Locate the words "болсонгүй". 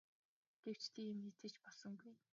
1.63-2.13